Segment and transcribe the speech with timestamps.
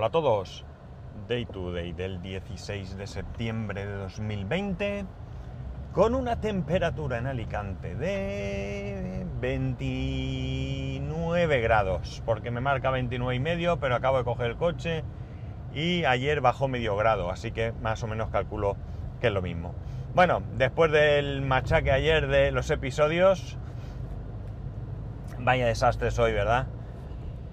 [0.00, 0.64] Hola a todos.
[1.28, 5.04] Day to day del 16 de septiembre de 2020
[5.92, 13.94] con una temperatura en Alicante de 29 grados, porque me marca 29 y medio, pero
[13.94, 15.04] acabo de coger el coche
[15.74, 18.78] y ayer bajó medio grado, así que más o menos calculo
[19.20, 19.74] que es lo mismo.
[20.14, 23.58] Bueno, después del machaque ayer de los episodios,
[25.38, 26.68] vaya desastre hoy, ¿verdad?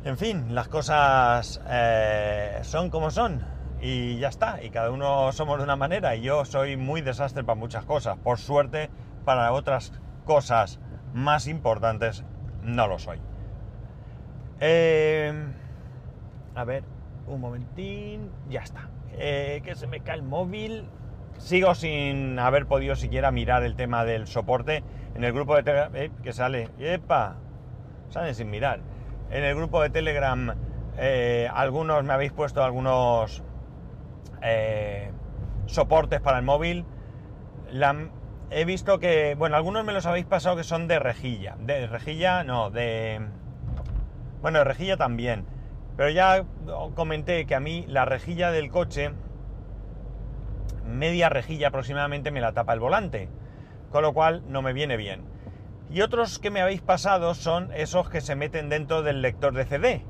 [0.03, 3.43] En fin, las cosas eh, son como son
[3.81, 4.63] y ya está.
[4.63, 8.17] Y cada uno somos de una manera y yo soy muy desastre para muchas cosas.
[8.17, 8.89] Por suerte,
[9.25, 9.91] para otras
[10.25, 10.79] cosas
[11.13, 12.23] más importantes
[12.61, 13.19] no lo soy.
[14.59, 15.33] Eh,
[16.55, 16.83] a ver,
[17.27, 18.89] un momentín, ya está.
[19.13, 20.85] Eh, que se me cae el móvil.
[21.37, 24.83] Sigo sin haber podido siquiera mirar el tema del soporte
[25.15, 25.91] en el grupo de Telegram.
[26.23, 27.35] que sale, ¡epa!
[28.09, 28.79] Sale sin mirar
[29.29, 30.55] en el grupo de Telegram
[30.97, 33.43] eh, algunos me habéis puesto algunos
[34.41, 35.11] eh,
[35.67, 36.85] soportes para el móvil.
[38.49, 41.55] he visto que, bueno, algunos me los habéis pasado que son de rejilla.
[41.59, 43.21] De rejilla, no, de...
[44.41, 45.45] Bueno, de rejilla también.
[45.97, 46.45] Pero ya
[46.95, 49.11] comenté que a mí la rejilla del coche,
[50.85, 53.29] media rejilla aproximadamente, me la tapa el volante.
[53.91, 55.36] Con lo cual no me viene bien.
[55.89, 59.65] Y otros que me habéis pasado son esos que se meten dentro del lector de
[59.65, 60.05] CD.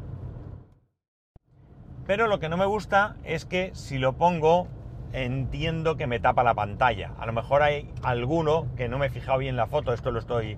[2.05, 4.67] Pero lo que no me gusta es que si lo pongo
[5.13, 7.11] entiendo que me tapa la pantalla.
[7.19, 10.19] A lo mejor hay alguno que no me he fijado bien la foto, esto lo
[10.19, 10.57] estoy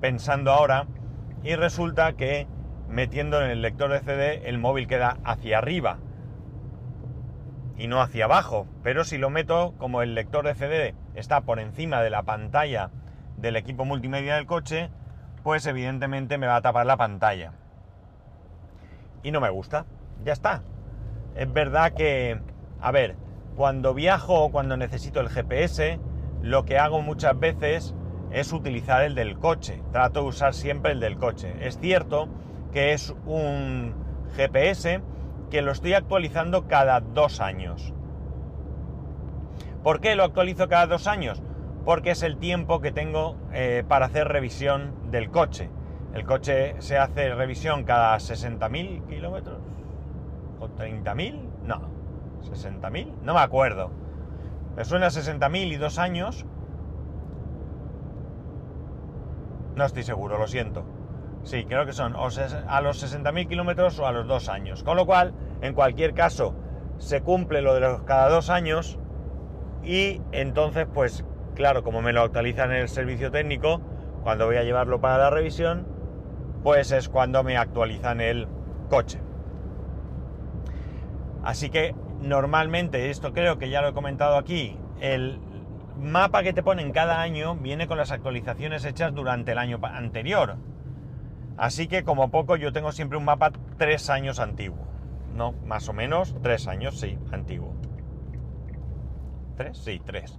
[0.00, 0.86] pensando ahora,
[1.42, 2.46] y resulta que
[2.88, 5.98] metiendo en el lector de CD el móvil queda hacia arriba
[7.76, 8.66] y no hacia abajo.
[8.82, 12.90] Pero si lo meto como el lector de CD está por encima de la pantalla
[13.36, 14.90] del equipo multimedia del coche,
[15.42, 17.52] pues evidentemente me va a tapar la pantalla.
[19.22, 19.86] Y no me gusta.
[20.24, 20.62] Ya está.
[21.34, 22.40] Es verdad que,
[22.80, 23.16] a ver,
[23.56, 25.98] cuando viajo o cuando necesito el GPS,
[26.42, 27.94] lo que hago muchas veces
[28.30, 29.82] es utilizar el del coche.
[29.92, 31.54] Trato de usar siempre el del coche.
[31.60, 32.28] Es cierto
[32.72, 33.94] que es un
[34.36, 35.00] GPS
[35.50, 37.92] que lo estoy actualizando cada dos años.
[39.82, 41.42] ¿Por qué lo actualizo cada dos años?
[41.86, 45.70] Porque es el tiempo que tengo eh, para hacer revisión del coche.
[46.14, 49.60] El coche se hace revisión cada 60.000 kilómetros.
[50.58, 51.40] ¿O 30.000?
[51.62, 51.82] No.
[52.42, 53.20] ¿60.000?
[53.22, 53.92] No me acuerdo.
[54.74, 56.44] Me suena a 60.000 y dos años.
[59.76, 60.84] No estoy seguro, lo siento.
[61.44, 64.82] Sí, creo que son a los 60.000 kilómetros o a los dos años.
[64.82, 66.56] Con lo cual, en cualquier caso,
[66.98, 68.98] se cumple lo de los cada dos años
[69.84, 71.24] y entonces pues
[71.56, 73.80] Claro, como me lo actualizan en el servicio técnico,
[74.22, 75.86] cuando voy a llevarlo para la revisión,
[76.62, 78.46] pues es cuando me actualizan el
[78.90, 79.20] coche.
[81.42, 85.40] Así que normalmente, esto creo que ya lo he comentado aquí, el
[85.98, 90.56] mapa que te ponen cada año viene con las actualizaciones hechas durante el año anterior.
[91.56, 94.84] Así que como poco yo tengo siempre un mapa tres años antiguo.
[95.34, 97.72] No, más o menos tres años, sí, antiguo.
[99.56, 99.78] ¿Tres?
[99.78, 100.38] Sí, tres.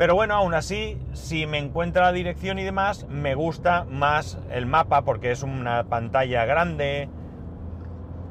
[0.00, 4.64] Pero bueno, aún así, si me encuentra la dirección y demás, me gusta más el
[4.64, 7.10] mapa porque es una pantalla grande.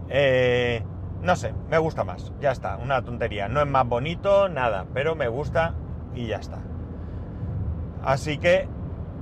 [0.09, 0.81] Eh,
[1.21, 2.33] no sé, me gusta más.
[2.41, 3.49] Ya está, una tontería.
[3.49, 5.75] No es más bonito, nada, pero me gusta
[6.15, 6.57] y ya está.
[8.03, 8.67] Así que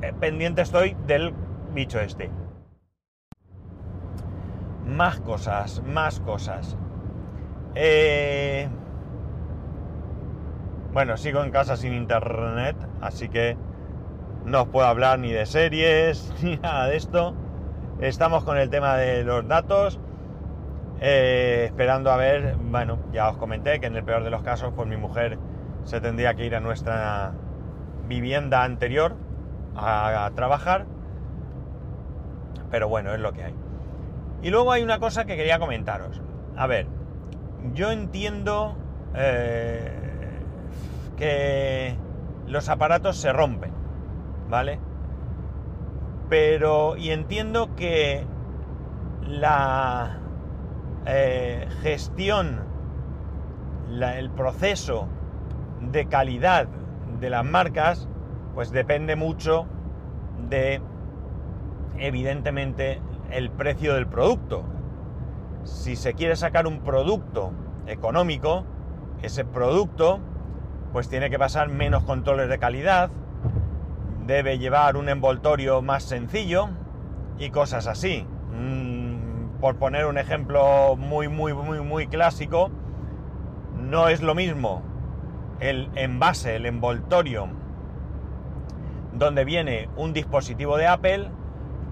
[0.01, 1.33] eh, pendiente estoy del
[1.73, 2.31] bicho este.
[4.85, 6.77] Más cosas, más cosas.
[7.75, 8.69] Eh,
[10.97, 13.55] bueno, sigo en casa sin internet, así que
[14.45, 17.35] no os puedo hablar ni de series ni nada de esto.
[17.99, 19.99] Estamos con el tema de los datos,
[20.99, 24.73] eh, esperando a ver, bueno, ya os comenté que en el peor de los casos,
[24.75, 25.37] pues mi mujer
[25.83, 27.31] se tendría que ir a nuestra
[28.07, 29.15] vivienda anterior
[29.75, 30.87] a, trabajar,
[32.71, 33.53] pero bueno, es lo que hay.
[34.41, 36.23] Y luego hay una cosa que quería comentaros.
[36.55, 36.87] A ver,
[37.75, 38.75] yo entiendo
[39.13, 40.06] eh,
[41.17, 41.95] que
[42.47, 43.71] los aparatos se rompen,
[44.49, 44.79] ¿vale?
[46.29, 48.25] Pero, y entiendo que
[49.21, 50.19] la
[51.05, 52.61] eh, gestión,
[53.89, 55.07] el proceso
[55.81, 56.67] de calidad
[57.19, 58.07] de las marcas,
[58.53, 59.65] pues depende mucho
[60.49, 60.81] de,
[61.97, 64.63] evidentemente, el precio del producto.
[65.63, 67.51] Si se quiere sacar un producto
[67.87, 68.65] económico,
[69.21, 70.19] ese producto
[70.97, 73.11] pues tiene que pasar menos controles de calidad,
[74.25, 76.69] debe llevar un envoltorio más sencillo
[77.37, 78.25] y cosas así.
[78.51, 82.71] Mm, por poner un ejemplo muy, muy, muy, muy clásico,
[83.75, 84.81] no es lo mismo
[85.59, 87.47] el envase, el envoltorio,
[89.13, 91.29] donde viene un dispositivo de Apple,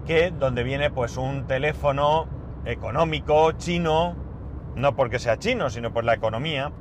[0.07, 2.25] que donde viene pues un teléfono
[2.65, 4.15] económico chino,
[4.75, 6.71] no porque sea chino, sino por la economía,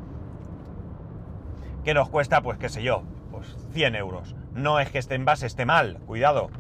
[1.85, 4.35] que nos cuesta, pues qué sé yo, pues 100 euros.
[4.55, 6.51] No es que este envase esté mal, cuidado,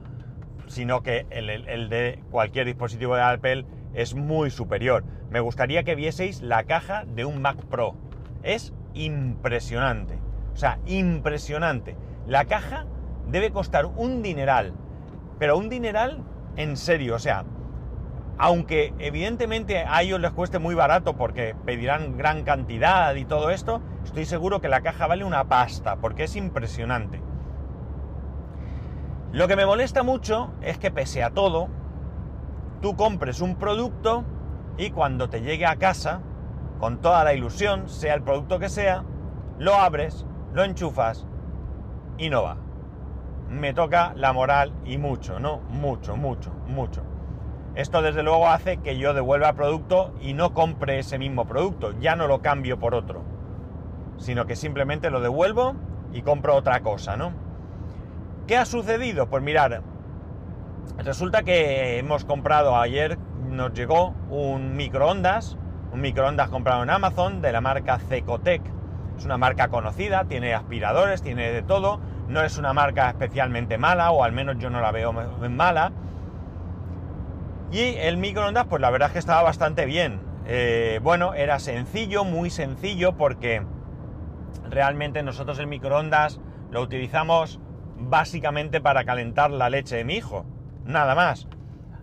[0.66, 5.04] sino que el, el de cualquier dispositivo de Apple es muy superior.
[5.30, 7.96] Me gustaría que vieseis la caja de un Mac Pro.
[8.42, 10.18] Es impresionante.
[10.52, 11.96] O sea, impresionante.
[12.26, 12.86] La caja
[13.26, 14.74] debe costar un dineral.
[15.38, 16.22] Pero un dineral
[16.56, 17.14] en serio.
[17.14, 17.44] O sea,
[18.38, 23.80] aunque evidentemente a ellos les cueste muy barato porque pedirán gran cantidad y todo esto,
[24.04, 27.22] estoy seguro que la caja vale una pasta porque es impresionante.
[29.32, 31.68] Lo que me molesta mucho es que pese a todo,
[32.80, 34.24] tú compres un producto
[34.78, 36.20] y cuando te llegue a casa,
[36.78, 39.04] con toda la ilusión, sea el producto que sea,
[39.58, 41.26] lo abres, lo enchufas
[42.18, 42.56] y no va.
[43.48, 45.60] Me toca la moral y mucho, ¿no?
[45.68, 47.13] Mucho, mucho, mucho.
[47.74, 51.92] Esto desde luego hace que yo devuelva el producto y no compre ese mismo producto,
[51.98, 53.22] ya no lo cambio por otro,
[54.16, 55.74] sino que simplemente lo devuelvo
[56.12, 57.32] y compro otra cosa, ¿no?
[58.46, 59.26] ¿Qué ha sucedido?
[59.26, 59.82] Pues mirar,
[60.98, 63.18] resulta que hemos comprado ayer,
[63.50, 65.56] nos llegó un microondas,
[65.92, 68.62] un microondas comprado en Amazon de la marca Cecotec.
[69.18, 74.12] Es una marca conocida, tiene aspiradores, tiene de todo, no es una marca especialmente mala,
[74.12, 75.92] o al menos yo no la veo mala
[77.70, 80.20] y el microondas, pues la verdad es que estaba bastante bien.
[80.46, 83.62] Eh, bueno, era sencillo, muy sencillo, porque
[84.68, 86.40] realmente nosotros el microondas
[86.70, 87.60] lo utilizamos
[87.96, 90.44] básicamente para calentar la leche de mi hijo.
[90.84, 91.48] Nada más.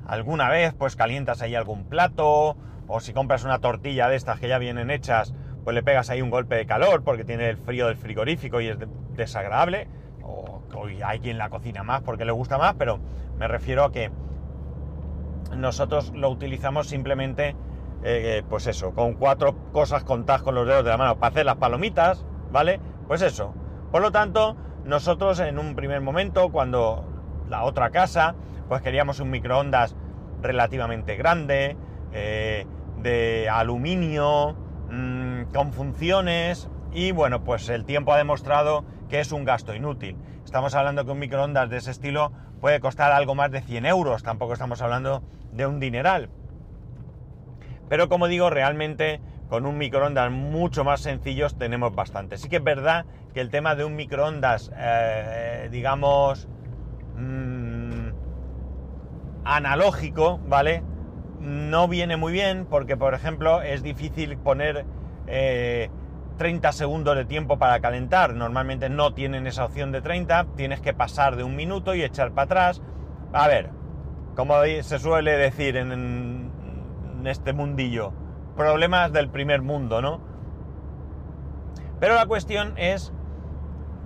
[0.08, 4.48] Alguna vez, pues calientas ahí algún plato, o si compras una tortilla de estas que
[4.48, 7.88] ya vienen hechas, pues le pegas ahí un golpe de calor porque tiene el frío
[7.88, 8.78] del frigorífico y es
[9.16, 9.88] desagradable.
[10.24, 13.00] O, o hay quien la cocina más porque le gusta más, pero
[13.38, 14.12] me refiero a que
[15.56, 17.56] nosotros lo utilizamos simplemente,
[18.04, 21.46] eh, pues eso, con cuatro cosas contadas con los dedos de la mano para hacer
[21.46, 22.80] las palomitas, ¿vale?
[23.08, 23.54] Pues eso.
[23.92, 24.56] Por lo tanto,
[24.86, 27.06] nosotros en un primer momento, cuando
[27.50, 28.36] la otra casa,
[28.68, 29.96] pues queríamos un microondas
[30.42, 31.78] relativamente grande,
[32.14, 32.66] eh,
[32.98, 34.56] de aluminio,
[34.90, 40.18] mm, con funciones, y bueno, pues el tiempo ha demostrado que es un gasto inútil.
[40.52, 44.22] Estamos hablando que un microondas de ese estilo puede costar algo más de 100 euros,
[44.22, 46.28] tampoco estamos hablando de un dineral.
[47.88, 52.38] Pero como digo, realmente con un microondas mucho más sencillos tenemos bastante.
[52.38, 56.50] Sí que es verdad que el tema de un microondas, eh, digamos,
[57.16, 58.10] mm,
[59.46, 60.84] analógico, ¿vale?
[61.40, 64.86] No viene muy bien porque, por ejemplo, es difícil poner
[66.42, 68.34] 30 eh, segundos de tiempo para calentar.
[68.34, 72.32] Normalmente no tienen esa opción de 30, tienes que pasar de un minuto y echar
[72.32, 72.82] para atrás.
[73.32, 73.70] A ver,
[74.36, 76.50] como se suele decir en,
[77.26, 78.12] este mundillo,
[78.58, 80.20] problemas del primer mundo, ¿no?
[82.00, 83.14] Pero la cuestión es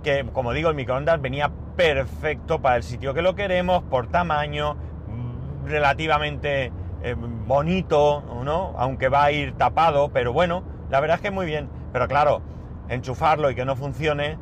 [0.02, 4.76] que, como digo, el microondas venía perfecto para el sitio que lo queremos, por tamaño,
[5.64, 6.70] relativamente
[7.02, 8.74] eh, bonito, ¿no?
[8.76, 11.70] Aunque va a ir tapado, pero bueno, la verdad es que muy bien.
[11.96, 12.42] Pero claro,
[12.90, 14.36] enchufarlo y que no funcione,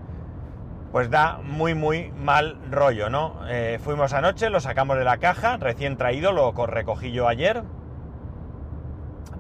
[0.90, 3.42] pues da muy muy mal rollo, ¿no?
[3.48, 7.62] Eh, fuimos anoche, lo sacamos de la caja, recién traído, lo recogí yo ayer,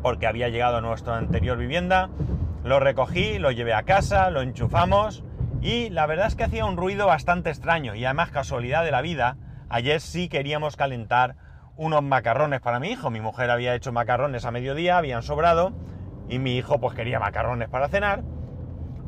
[0.00, 2.08] porque había llegado a nuestra anterior vivienda,
[2.62, 5.24] lo recogí, lo llevé a casa, lo enchufamos
[5.60, 9.02] y la verdad es que hacía un ruido bastante extraño y además casualidad de la
[9.02, 11.34] vida, ayer sí queríamos calentar
[11.74, 15.72] unos macarrones para mi hijo, mi mujer había hecho macarrones a mediodía, habían sobrado
[16.28, 18.22] y mi hijo pues quería macarrones para cenar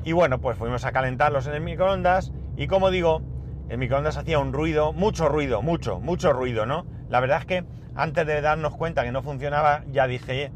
[0.07, 3.23] y bueno, pues fuimos a calentarlos en el microondas y como digo,
[3.69, 6.87] el microondas hacía un ruido, mucho ruido, mucho, mucho ruido, ¿no?
[7.09, 7.65] La verdad es que
[7.97, 10.53] antes de darnos cuenta que no funcionaba, ya dije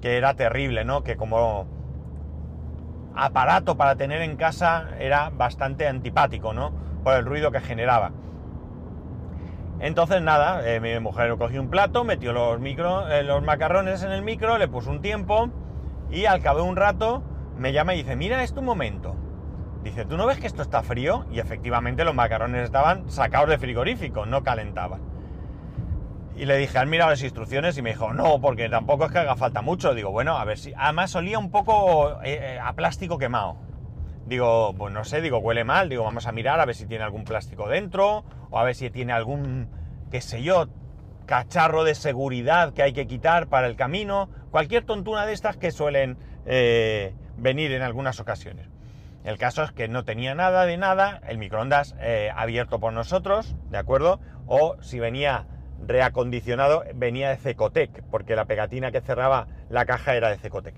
[0.00, 1.04] que era terrible, ¿no?
[1.04, 1.66] Que como
[3.14, 6.72] aparato para tener en casa era bastante antipático, ¿no?
[7.04, 8.12] Por el ruido que generaba.
[9.80, 14.12] Entonces nada, eh, mi mujer cogió un plato, metió los, micro, eh, los macarrones en
[14.12, 15.50] el micro, le puso un tiempo
[16.14, 17.22] y al cabo de un rato
[17.58, 19.16] me llama y dice, mira esto un momento.
[19.82, 21.26] Dice, ¿tú no ves que esto está frío?
[21.30, 25.02] Y efectivamente los macarrones estaban sacados de frigorífico, no calentaban.
[26.36, 27.76] Y le dije, ¿has mirado las instrucciones?
[27.78, 29.94] Y me dijo, no, porque tampoco es que haga falta mucho.
[29.94, 30.72] Digo, bueno, a ver si...
[30.76, 33.56] Además olía un poco eh, eh, a plástico quemado.
[34.26, 35.88] Digo, pues no sé, digo, huele mal.
[35.88, 38.24] Digo, vamos a mirar a ver si tiene algún plástico dentro.
[38.50, 39.68] O a ver si tiene algún,
[40.10, 40.66] qué sé yo,
[41.26, 45.72] cacharro de seguridad que hay que quitar para el camino, cualquier tontuna de estas que
[45.72, 48.68] suelen eh, venir en algunas ocasiones.
[49.24, 53.56] El caso es que no tenía nada de nada, el microondas eh, abierto por nosotros,
[53.70, 54.20] ¿de acuerdo?
[54.46, 55.48] O si venía
[55.84, 60.76] reacondicionado, venía de Cecotec, porque la pegatina que cerraba la caja era de Cecotec.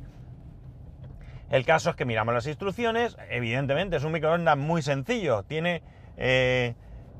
[1.50, 5.82] El caso es que miramos las instrucciones, evidentemente es un microondas muy sencillo, tiene
[6.16, 6.76] eh,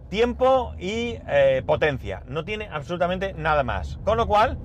[0.08, 1.18] tiempo y
[1.66, 3.98] potencia, no tiene absolutamente nada más.
[4.04, 4.56] Con lo cual,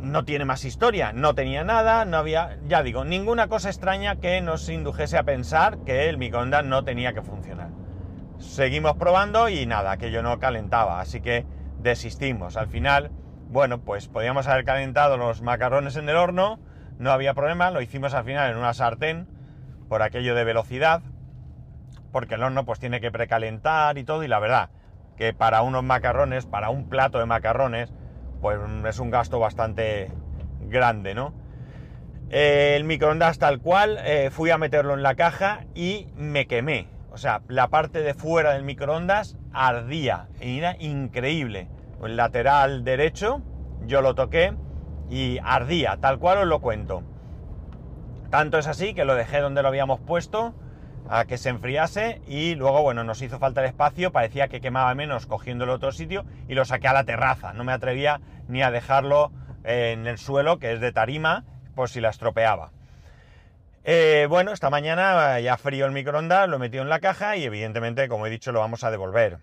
[0.00, 4.40] no tiene más historia, no tenía nada, no había, ya digo, ninguna cosa extraña que
[4.40, 7.68] nos indujese a pensar que el microondas no tenía que funcionar.
[8.38, 11.44] Seguimos probando y nada, aquello no calentaba, así que
[11.78, 12.56] desistimos.
[12.56, 13.10] Al final,
[13.48, 16.58] bueno, pues podíamos haber calentado los macarrones en el horno,
[16.98, 19.26] no había problema, lo hicimos al final en una sartén
[19.88, 21.02] por aquello de velocidad,
[22.12, 24.70] porque el horno pues tiene que precalentar y todo, y la verdad
[25.16, 27.92] que para unos macarrones, para un plato de macarrones,
[28.40, 30.10] pues es un gasto bastante
[30.68, 31.32] grande, ¿no?
[32.30, 36.86] el microondas tal cual, eh, fui a meterlo en la caja y me quemé.
[37.10, 41.68] O sea, la parte de fuera del microondas ardía, era increíble.
[42.02, 43.42] El lateral derecho,
[43.84, 44.54] yo lo toqué
[45.10, 47.02] y ardía, tal cual os lo cuento.
[48.30, 50.54] Tanto es así que lo dejé donde lo habíamos puesto
[51.10, 54.94] a que se enfriase y luego, bueno, nos hizo falta el espacio, parecía que quemaba
[54.94, 57.52] menos cogiéndolo otro sitio y lo saqué a la terraza.
[57.52, 59.32] No me atrevía ni a dejarlo
[59.64, 62.70] en el suelo, que es de tarima, por si la estropeaba.
[63.82, 67.44] Eh, bueno, esta mañana ya frío el microondas, lo he metido en la caja y
[67.44, 69.38] evidentemente, como he dicho, lo vamos a devolver.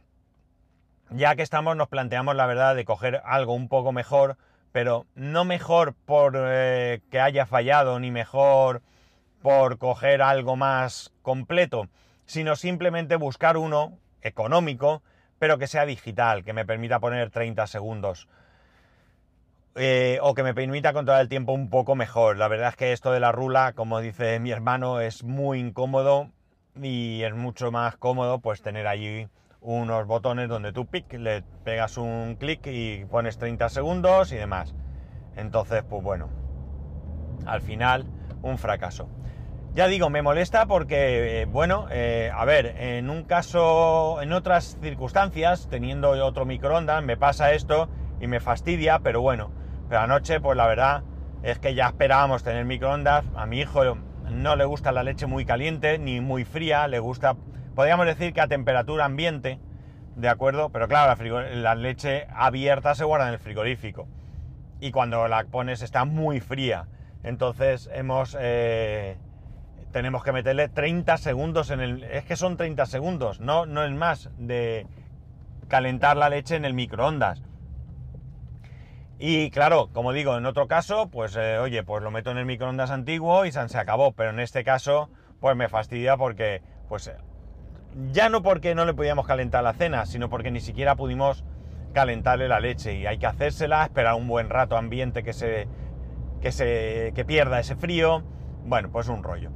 [1.10, 4.38] Ya que estamos, nos planteamos la verdad de coger algo un poco mejor
[4.72, 8.84] pero no mejor por eh, que haya fallado, ni mejor
[9.48, 11.88] por coger algo más completo,
[12.26, 15.04] sino simplemente buscar uno económico,
[15.40, 18.28] pero que sea digital, que me permita poner 30 segundos.
[19.76, 22.36] Eh, o que me permita controlar el tiempo un poco mejor.
[22.36, 26.30] La verdad es que esto de la rula, como dice mi hermano, es muy incómodo
[26.76, 29.30] y es mucho más cómodo pues tener allí
[29.62, 34.76] unos botones donde tú pic, le pegas un clic y pones 30 segundos y demás.
[35.38, 36.28] Entonces, pues bueno,
[37.46, 38.04] al final
[38.42, 39.08] un fracaso.
[39.78, 44.76] Ya digo, me molesta porque, eh, bueno, eh, a ver, en un caso, en otras
[44.82, 47.88] circunstancias, teniendo otro microondas, me pasa esto
[48.20, 49.52] y me fastidia, pero bueno,
[49.88, 51.04] pero anoche, pues la verdad
[51.44, 53.24] es que ya esperábamos tener microondas.
[53.36, 53.84] A mi hijo
[54.32, 57.36] no le gusta la leche muy caliente ni muy fría, le gusta
[57.76, 59.60] podríamos decir que a temperatura ambiente,
[60.16, 60.72] ¿de acuerdo?
[60.72, 64.08] Pero claro, la, leche abierta se guarda en el frigorífico.
[64.80, 66.88] Y cuando la pones está muy fría.
[67.22, 68.36] Entonces hemos...
[68.40, 69.18] Eh,
[69.92, 72.04] tenemos que meterle 30 segundos en el...
[72.04, 74.88] Es que son 30 segundos, no, no es más de
[75.68, 77.42] calentar la leche en el microondas.
[79.20, 82.46] Y claro, como digo, en otro caso, pues eh, oye, pues lo meto en el
[82.46, 84.12] microondas antiguo y se acabó.
[84.12, 87.12] Pero en este caso, pues me fastidia porque pues
[88.12, 91.44] ya no porque no le podíamos calentar la cena, sino porque ni siquiera pudimos
[91.94, 95.68] calentarle la leche y hay que hacérsela, esperar un buen rato ambiente que se,
[96.42, 98.24] que se que pierda ese frío,
[98.66, 99.50] bueno, pues un rollo.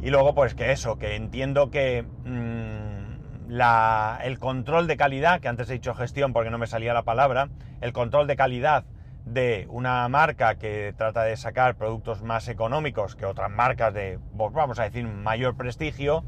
[0.00, 5.48] Y luego pues que eso, que entiendo que mm, la, el control de calidad, que
[5.48, 7.48] antes he dicho gestión porque no me salía la palabra,
[7.80, 8.84] el control de calidad
[9.24, 14.78] de una marca que trata de sacar productos más económicos que otras marcas de, vamos
[14.78, 16.24] a decir, mayor prestigio,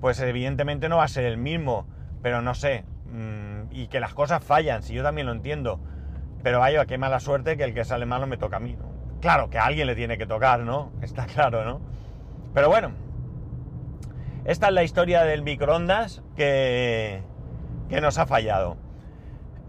[0.00, 1.86] pues evidentemente no va a ser el mismo,
[2.22, 5.80] pero no sé, mm, y que las cosas fallan, si yo también lo entiendo,
[6.42, 8.76] pero vaya, qué mala suerte que el que sale malo me toca a mí.
[9.20, 10.92] Claro, que a alguien le tiene que tocar, ¿no?
[11.02, 11.80] Está claro, ¿no?
[12.54, 12.92] Pero bueno,
[14.44, 17.22] esta es la historia del microondas que,
[17.88, 18.76] que nos ha fallado.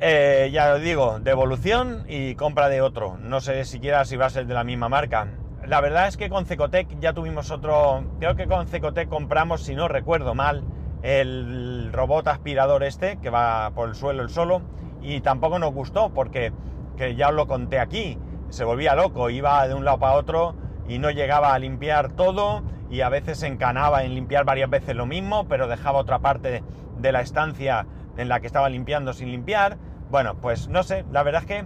[0.02, 3.18] Eh, ya os digo, devolución y compra de otro.
[3.18, 5.28] No sé siquiera si va a ser de la misma marca.
[5.66, 8.06] La verdad es que con Cecotec ya tuvimos otro.
[8.20, 10.64] Creo que con Cecotec compramos, si no recuerdo mal,
[11.04, 14.62] el robot aspirador este que va por el suelo el solo.
[15.02, 16.54] Y tampoco nos gustó porque,
[16.96, 18.18] que ya os lo conté aquí,
[18.50, 20.56] se volvía loco, iba de un lado para otro
[20.90, 25.06] y no llegaba a limpiar todo y a veces encanaba en limpiar varias veces lo
[25.06, 26.64] mismo, pero dejaba otra parte
[26.98, 27.86] de la estancia
[28.18, 29.78] en la que estaba limpiando sin limpiar.
[30.10, 31.66] Bueno, pues no sé, la verdad es que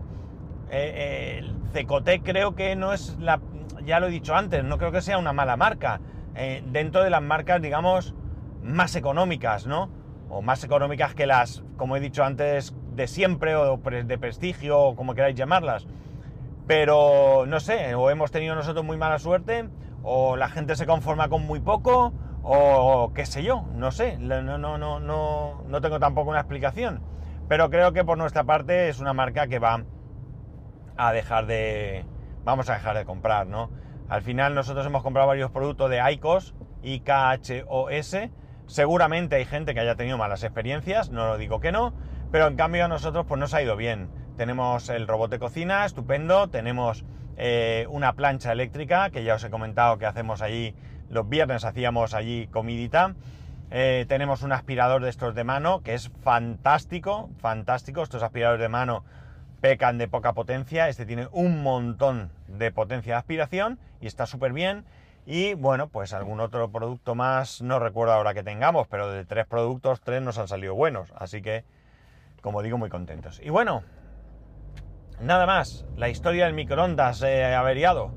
[0.69, 3.39] eh, el Cecotec creo que no es la,
[3.85, 6.01] ya lo he dicho antes, no creo que sea una mala marca.
[6.35, 8.13] Eh, dentro de las marcas, digamos,
[8.61, 9.89] más económicas, ¿no?
[10.29, 14.95] O más económicas que las, como he dicho antes, de siempre o de prestigio o
[14.95, 15.87] como queráis llamarlas.
[16.67, 19.69] Pero no sé, o hemos tenido nosotros muy mala suerte,
[20.01, 24.41] o la gente se conforma con muy poco, o qué sé yo, no sé, no,
[24.41, 27.01] no, no, no, no tengo tampoco una explicación.
[27.47, 29.83] pero creo que por nuestra parte es una marca que va
[30.97, 32.05] a dejar de...
[32.43, 33.69] vamos a dejar de comprar, ¿no?
[34.09, 38.17] Al final nosotros hemos comprado varios productos de ICOS, IKHOS,
[38.65, 41.93] seguramente hay gente que haya tenido malas experiencias, no lo digo que no,
[42.31, 44.09] pero en cambio a nosotros pues nos ha ido bien.
[44.37, 47.05] Tenemos el robot de cocina, estupendo, tenemos
[47.37, 50.75] eh, una plancha eléctrica, que ya os he comentado que hacemos allí,
[51.09, 53.15] los viernes hacíamos allí comidita,
[53.69, 58.69] eh, tenemos un aspirador de estos de mano, que es fantástico, fantástico, estos aspiradores de
[58.69, 59.03] mano
[59.61, 64.51] pecan de poca potencia, este tiene un montón de potencia de aspiración y está súper
[64.51, 64.83] bien.
[65.25, 69.47] Y bueno, pues algún otro producto más, no recuerdo ahora que tengamos, pero de tres
[69.47, 71.13] productos, tres nos han salido buenos.
[71.15, 71.63] Así que,
[72.41, 73.39] como digo, muy contentos.
[73.41, 73.83] Y bueno,
[75.23, 78.11] nada más, la historia del microondas eh, averiado.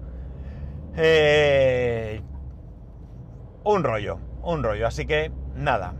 [0.96, 2.20] Eh,
[3.64, 4.86] un rollo, un rollo.
[4.86, 5.94] Así que, nada.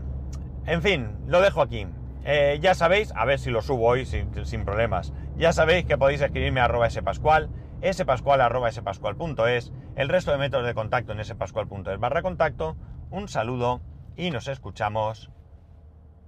[0.65, 1.87] En fin, lo dejo aquí.
[2.23, 5.13] Eh, ya sabéis, a ver si lo subo hoy sin, problemas.
[5.37, 7.49] Ya sabéis que podéis escribirme a arroba spascual,
[7.93, 12.75] spascual arroba el resto de métodos de contacto en spascual.es barra contacto.
[13.09, 13.81] Un saludo
[14.17, 15.31] y nos escuchamos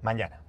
[0.02, 0.49] mañana.